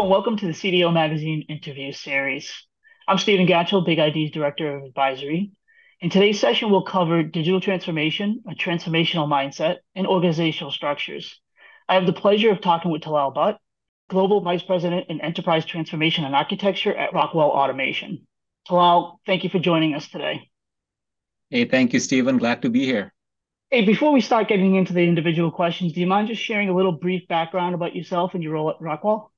[0.00, 2.66] Hello, and welcome to the CDO Magazine interview series.
[3.06, 5.50] I'm Stephen Gatchell, BigID's Director of Advisory.
[6.00, 11.38] In today's session, we'll cover digital transformation, a transformational mindset, and organizational structures.
[11.86, 13.58] I have the pleasure of talking with Talal Butt,
[14.08, 18.26] Global Vice President in Enterprise Transformation and Architecture at Rockwell Automation.
[18.66, 20.48] Talal, thank you for joining us today.
[21.50, 22.38] Hey, thank you, Stephen.
[22.38, 23.12] Glad to be here.
[23.68, 26.74] Hey, before we start getting into the individual questions, do you mind just sharing a
[26.74, 29.30] little brief background about yourself and your role at Rockwell?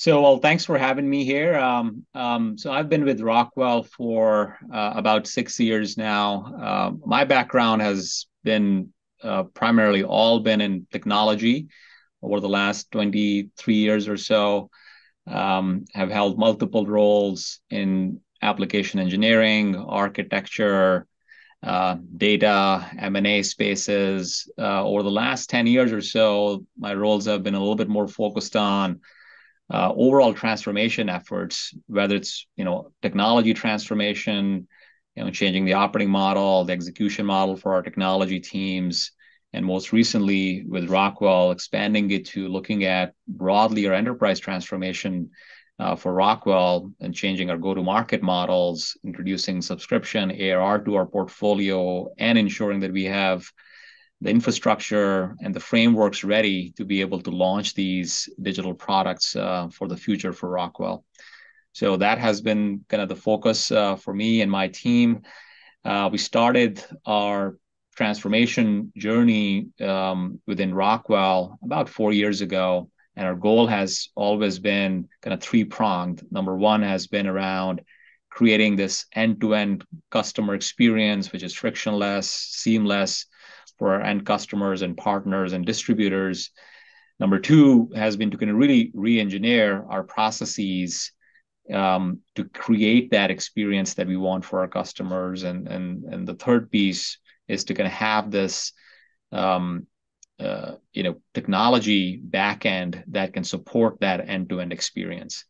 [0.00, 1.58] So, well, thanks for having me here.
[1.58, 6.54] Um, um, so I've been with Rockwell for uh, about six years now.
[6.62, 8.92] Uh, my background has been
[9.24, 11.66] uh, primarily all been in technology
[12.22, 14.70] over the last 23 years or so.
[15.26, 21.08] Um, have held multiple roles in application engineering, architecture,
[21.64, 24.48] uh, data, M&A spaces.
[24.56, 27.88] Uh, over the last 10 years or so, my roles have been a little bit
[27.88, 29.00] more focused on
[29.72, 34.66] uh, overall transformation efforts, whether it's you know technology transformation,
[35.14, 39.12] you know changing the operating model, the execution model for our technology teams,
[39.52, 45.30] and most recently with Rockwell expanding it to looking at broadly our enterprise transformation
[45.78, 52.36] uh, for Rockwell and changing our go-to-market models, introducing subscription ARR to our portfolio, and
[52.36, 53.48] ensuring that we have
[54.20, 59.68] the infrastructure and the frameworks ready to be able to launch these digital products uh,
[59.68, 61.04] for the future for Rockwell.
[61.72, 65.22] So that has been kind of the focus uh, for me and my team.
[65.84, 67.56] Uh, we started our
[67.96, 75.08] transformation journey um, within Rockwell about four years ago, and our goal has always been
[75.22, 76.22] kind of three pronged.
[76.30, 77.82] Number one has been around
[78.30, 83.26] creating this end to end customer experience, which is frictionless, seamless,
[83.78, 86.50] for our end customers and partners and distributors.
[87.20, 91.12] Number two has been to kind of really re-engineer our processes
[91.72, 95.42] um, to create that experience that we want for our customers.
[95.42, 98.72] And and and the third piece is to kind of have this
[99.32, 99.86] um,
[100.38, 105.44] uh, you know technology backend that can support that end-to-end experience.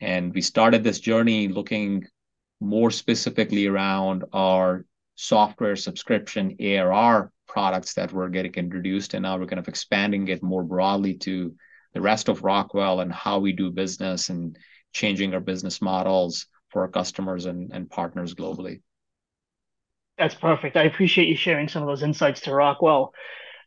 [0.00, 2.06] And we started this journey looking
[2.60, 4.84] more specifically around our
[5.14, 10.42] software subscription ARR products that were getting introduced, and now we're kind of expanding it
[10.42, 11.54] more broadly to
[11.92, 14.58] the rest of Rockwell and how we do business and
[14.92, 18.82] changing our business models for our customers and, and partners globally.
[20.18, 20.76] That's perfect.
[20.76, 23.14] I appreciate you sharing some of those insights to Rockwell.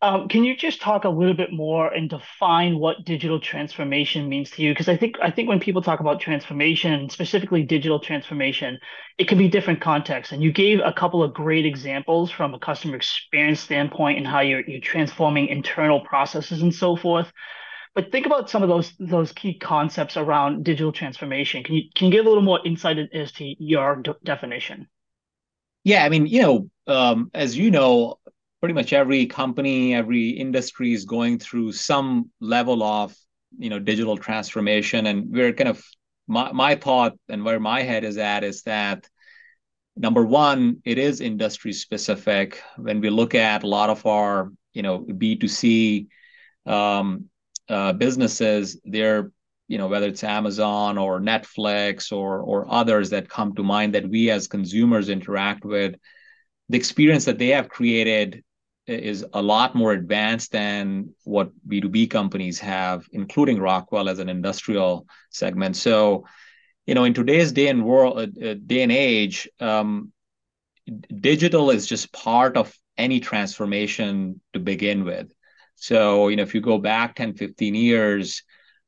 [0.02, 4.52] Um, can you just talk a little bit more and define what digital transformation means
[4.52, 4.72] to you?
[4.72, 8.80] Because I think I think when people talk about transformation, specifically digital transformation,
[9.18, 10.32] it can be different contexts.
[10.32, 14.42] And you gave a couple of great examples from a customer experience standpoint and how
[14.42, 17.32] you're you're transforming internal processes and so forth.
[17.96, 21.64] But think about some of those those key concepts around digital transformation.
[21.64, 24.88] Can you can you give a little more insight as to your de- definition?
[25.84, 28.20] Yeah, I mean, you know, um, as you know,
[28.60, 33.16] pretty much every company, every industry is going through some level of
[33.58, 35.84] you know digital transformation, and we're kind of
[36.28, 39.08] my my thought and where my head is at is that
[39.96, 42.62] number one, it is industry specific.
[42.78, 46.08] When we look at a lot of our you know B two C
[46.66, 47.26] um,
[47.70, 49.32] uh, businesses, they're
[49.68, 54.10] you know whether it's Amazon or Netflix or or others that come to mind that
[54.10, 55.96] we as consumers interact with
[56.70, 58.44] the experience that they have created
[58.88, 65.08] is a lot more advanced than what B2B companies have, including Rockwell as an industrial
[65.30, 65.76] segment.
[65.76, 66.26] So,
[66.86, 70.14] you know, in today's day and world, uh, uh, day and age, um,
[71.20, 75.32] digital is just part of any transformation to begin with.
[75.76, 78.44] So, you know, if you go back 10, 15 years,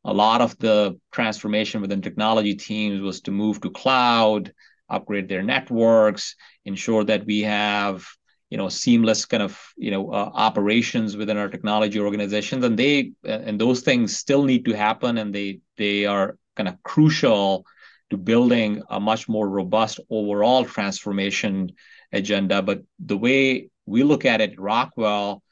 [0.06, 4.54] a lot of the transformation within technology teams was to move to cloud,
[4.90, 8.08] upgrade their networks, ensure that we have
[8.50, 12.64] you know seamless kind of you know uh, operations within our technology organizations.
[12.64, 15.18] And they and those things still need to happen.
[15.18, 17.66] And they they are kind of crucial
[18.10, 21.72] to building a much more robust overall transformation
[22.12, 22.62] agenda.
[22.62, 25.44] But the way we look at it rockwell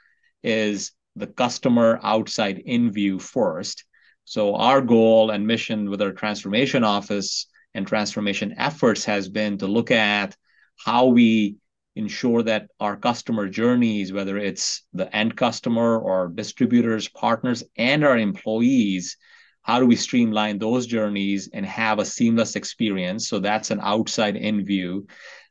[0.44, 3.84] is the customer outside in view first.
[4.26, 9.68] So our goal and mission with our transformation office and transformation efforts has been to
[9.68, 10.36] look at
[10.84, 11.56] how we
[11.98, 18.18] ensure that our customer journeys, whether it's the end customer or distributors, partners, and our
[18.18, 19.18] employees,
[19.64, 23.28] how do we streamline those journeys and have a seamless experience?
[23.28, 25.08] So that's an outside in view.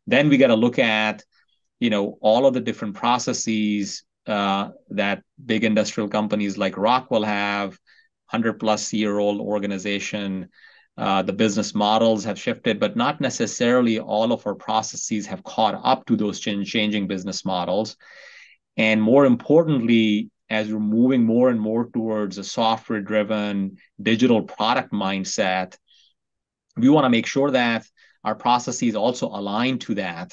[0.06, 1.22] Then we got to look at,
[1.81, 7.70] you know, all of the different processes uh, that big industrial companies like Rockwell have
[8.31, 10.48] 100 plus year old organization.
[10.98, 15.78] Uh, the business models have shifted, but not necessarily all of our processes have caught
[15.84, 17.96] up to those ch- changing business models.
[18.78, 24.93] And more importantly, as we're moving more and more towards a software driven digital product
[24.93, 25.76] mindset,
[26.76, 27.87] we want to make sure that
[28.25, 30.32] our processes also align to that.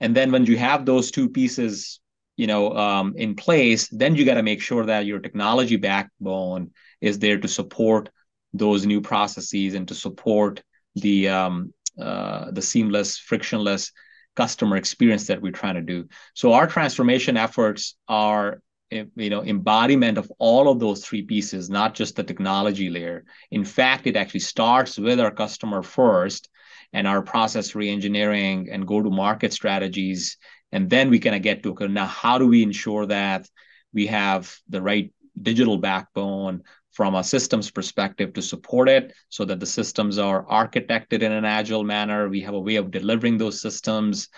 [0.00, 2.00] And then when you have those two pieces,
[2.36, 6.70] you know, um, in place, then you got to make sure that your technology backbone
[7.00, 8.10] is there to support
[8.52, 10.62] those new processes and to support
[10.94, 13.92] the um, uh, the seamless, frictionless
[14.36, 16.06] customer experience that we're trying to do.
[16.34, 18.60] So our transformation efforts are
[18.90, 23.62] you know embodiment of all of those three pieces not just the technology layer in
[23.62, 26.48] fact it actually starts with our customer first
[26.94, 30.38] and our process reengineering and go to market strategies
[30.72, 33.46] and then we kind of get to okay, now how do we ensure that
[33.92, 36.62] we have the right digital backbone
[36.98, 41.44] from a systems perspective to support it so that the systems are architected in an
[41.44, 42.28] agile manner.
[42.28, 44.28] We have a way of delivering those systems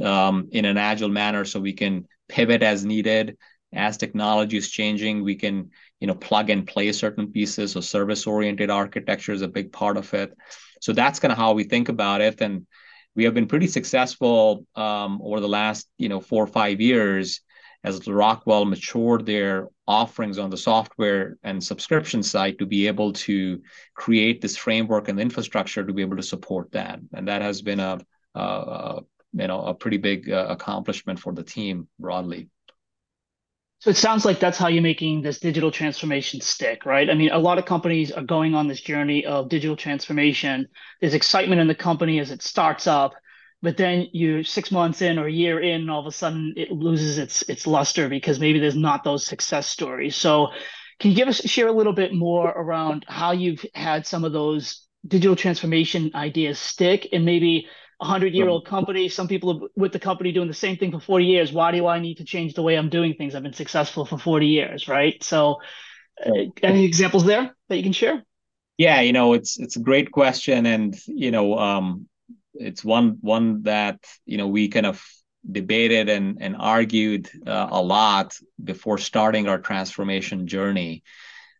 [0.00, 3.36] um, in an agile manner so we can pivot as needed.
[3.72, 7.72] As technology is changing, we can you know plug and play certain pieces.
[7.72, 10.32] So service oriented architecture is a big part of it.
[10.80, 12.40] So that's kind of how we think about it.
[12.40, 12.68] And
[13.16, 17.40] we have been pretty successful um, over the last you know four or five years
[17.84, 23.60] as Rockwell matured their offerings on the software and subscription side to be able to
[23.94, 27.00] create this framework and infrastructure to be able to support that.
[27.14, 27.98] And that has been a,
[28.34, 29.00] a
[29.32, 32.48] you know a pretty big uh, accomplishment for the team broadly.
[33.80, 37.10] So it sounds like that's how you're making this digital transformation stick, right?
[37.10, 40.66] I mean, a lot of companies are going on this journey of digital transformation.
[41.00, 43.14] There's excitement in the company as it starts up,
[43.62, 46.54] but then you're six months in or a year in, and all of a sudden
[46.56, 50.16] it loses its its luster because maybe there's not those success stories.
[50.16, 50.48] So,
[51.00, 54.32] can you give us share a little bit more around how you've had some of
[54.32, 57.68] those digital transformation ideas stick, and maybe
[58.00, 61.00] a hundred year old company, some people with the company doing the same thing for
[61.00, 61.52] 40 years.
[61.52, 63.34] Why do I need to change the way I'm doing things?
[63.34, 65.22] I've been successful for 40 years, right?
[65.22, 65.56] So,
[66.24, 66.32] uh,
[66.62, 68.22] any examples there that you can share?
[68.78, 72.08] Yeah, you know, it's it's a great question, and you know, um,
[72.60, 75.04] it's one one that you know we kind of
[75.50, 81.02] debated and and argued uh, a lot before starting our transformation journey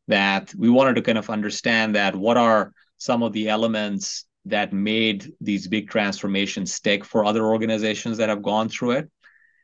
[0.09, 4.73] that we wanted to kind of understand that what are some of the elements that
[4.73, 9.11] made these big transformations stick for other organizations that have gone through it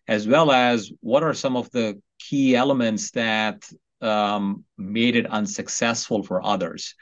[0.08, 3.68] as well as what are some of the key elements that
[4.00, 6.94] um, made it unsuccessful for others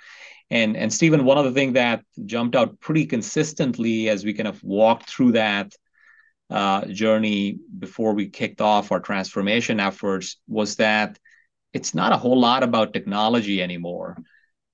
[0.51, 4.63] and and Stephen, one other thing that jumped out pretty consistently as we kind of
[4.65, 5.73] walked through that
[6.51, 11.19] uh, journey before we kicked off our transformation efforts was that
[11.73, 14.17] it's not a whole lot about technology anymore.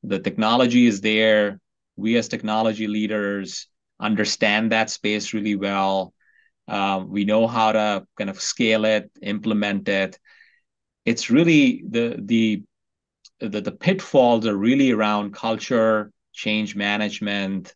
[0.03, 1.61] The technology is there.
[1.97, 3.69] We as technology leaders
[4.01, 6.15] understand that space really well.
[6.69, 10.19] Um, we know how to kind of scale it, implement it.
[11.05, 12.63] It's really the the
[13.41, 17.75] the, the pitfalls are really around culture, change management,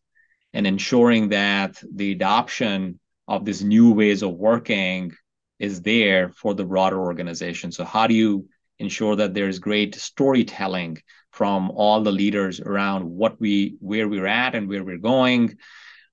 [0.52, 2.98] and ensuring that the adoption
[3.28, 5.12] of these new ways of working
[5.58, 7.70] is there for the broader organization.
[7.70, 8.48] So, how do you
[8.78, 10.98] ensure that there's great storytelling
[11.30, 15.56] from all the leaders around what we, where we're at, and where we're going?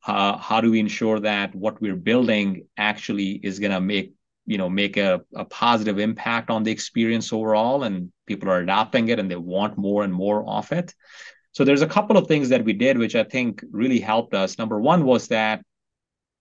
[0.05, 4.13] Uh, how do we ensure that what we're building actually is going to make
[4.47, 9.09] you know make a, a positive impact on the experience overall and people are adopting
[9.09, 10.95] it and they want more and more of it.
[11.51, 14.57] So there's a couple of things that we did which i think really helped us.
[14.57, 15.61] Number one was that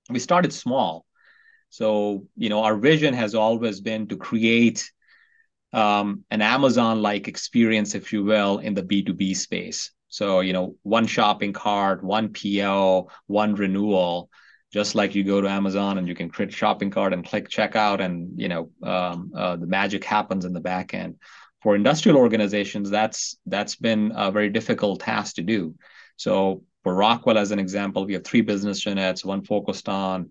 [0.08, 1.04] we started small.
[1.68, 4.90] So you know our vision has always been to create
[5.72, 9.90] um, an amazon like experience if you will in the b2b space.
[10.08, 14.30] So you know one shopping cart one po one renewal
[14.72, 18.00] just like you go to Amazon and you can create shopping cart and click checkout,
[18.00, 21.16] and you know um, uh, the magic happens in the back end.
[21.62, 25.74] For industrial organizations, that's that's been a very difficult task to do.
[26.16, 30.30] So for Rockwell, as an example, we have three business units: one focused on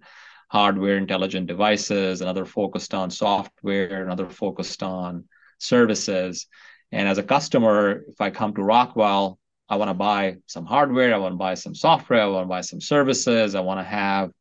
[0.49, 5.25] hardware, intelligent devices, another focused on software, another focused on
[5.59, 6.47] services.
[6.91, 11.13] And as a customer, if I come to Rockwell, I want to buy some hardware,
[11.13, 13.83] I want to buy some software, I want to buy some services, I want to
[13.83, 14.31] have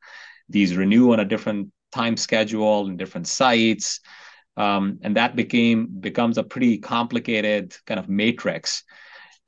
[0.48, 4.00] these renew on a different time schedule in different sites.
[4.56, 8.84] Um, and that became becomes a pretty complicated kind of matrix.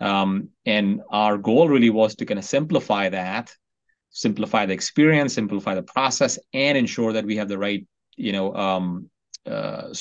[0.01, 3.55] Um, and our goal really was to kind of simplify that,
[4.11, 8.55] simplify the experience, simplify the process, and ensure that we have the right, you know,
[8.55, 9.11] um,
[9.47, 9.95] uh,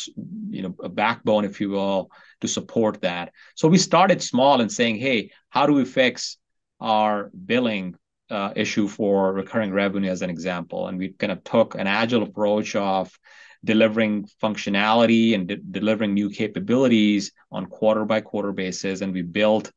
[0.49, 2.09] you know a backbone, if you will,
[2.41, 3.31] to support that.
[3.55, 6.37] So we started small and saying, hey, how do we fix
[6.79, 7.95] our billing
[8.29, 10.87] uh, issue for recurring revenue as an example?
[10.87, 13.17] And we kind of took an agile approach of
[13.63, 19.71] delivering functionality and de- delivering new capabilities on quarter by quarter basis, and we built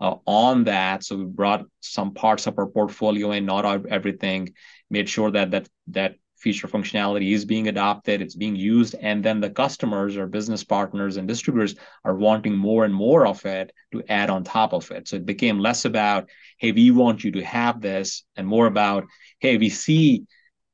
[0.00, 1.04] uh, on that.
[1.04, 4.54] So we brought some parts of our portfolio in, not everything,
[4.90, 9.40] made sure that that that feature functionality is being adopted, it's being used, and then
[9.40, 14.02] the customers or business partners and distributors are wanting more and more of it to
[14.08, 15.08] add on top of it.
[15.08, 16.28] So it became less about,
[16.58, 19.04] hey, we want you to have this, and more about,
[19.38, 20.24] hey, we see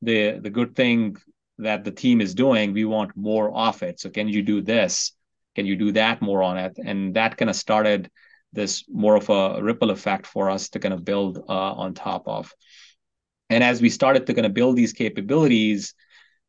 [0.02, 1.16] the the good thing
[1.58, 3.98] that the team is doing, we want more of it.
[3.98, 5.12] So can you do this?
[5.54, 6.78] Can you do that more on it?
[6.84, 8.10] And that kind of started
[8.52, 12.28] this more of a ripple effect for us to kind of build uh, on top
[12.28, 12.52] of.
[13.48, 15.94] And as we started to kind of build these capabilities,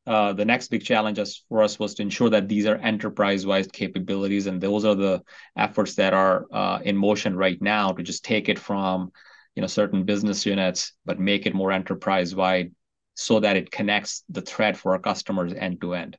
[0.08, 4.48] uh, the next big challenge for us was to ensure that these are enterprise-wide capabilities,
[4.48, 5.22] and those are the
[5.58, 9.12] efforts that are uh, in motion right now to just take it from
[9.56, 12.72] you know certain business units, but make it more enterprise-wide,
[13.16, 16.18] so that it connects the thread for our customers end to end.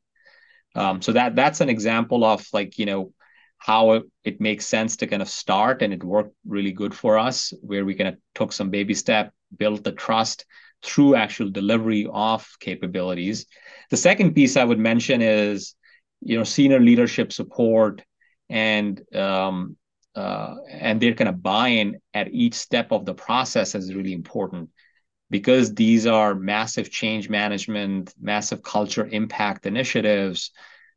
[0.74, 3.12] Um, so that that's an example of like you know
[3.56, 7.18] how it, it makes sense to kind of start, and it worked really good for
[7.18, 10.44] us, where we kind of took some baby step, built the trust,
[10.82, 13.46] through actual delivery of capabilities.
[13.90, 15.74] The second piece I would mention is,
[16.20, 18.02] you know, senior leadership support
[18.48, 19.76] and um,
[20.14, 24.70] uh, and their kind of buy-in at each step of the process is really important
[25.30, 30.50] because these are massive change management, massive culture impact initiatives.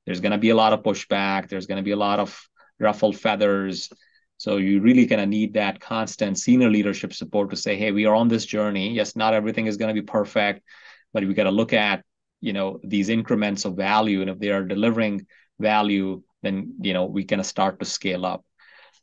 [0.06, 1.50] There's going to be a lot of pushback.
[1.50, 2.42] There's going to be a lot of
[2.80, 3.92] ruffled feathers.
[4.42, 8.08] So you really kind of need that constant senior leadership support to say, hey, we
[8.08, 8.92] are on this journey.
[8.92, 10.64] Yes, not everything is going to be perfect,
[11.14, 12.04] but we got to look at,
[12.40, 14.22] you know, these increments of value.
[14.22, 15.28] And if they are delivering
[15.60, 18.44] value, then, you know, we kind of start to scale up.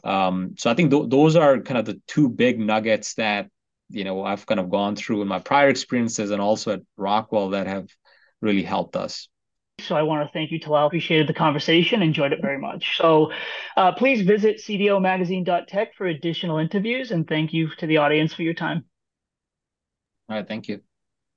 [0.03, 3.49] Um, so I think th- those are kind of the two big nuggets that,
[3.91, 7.51] you know, I've kind of gone through in my prior experiences and also at Rockwell
[7.51, 7.87] that have
[8.41, 9.29] really helped us.
[9.81, 10.87] So I want to thank you, Talal.
[10.87, 12.97] Appreciated the conversation, enjoyed it very much.
[12.97, 13.33] So
[13.77, 18.55] uh, please visit cdomagazine.tech for additional interviews, and thank you to the audience for your
[18.55, 18.85] time.
[20.29, 20.88] All right, thank you.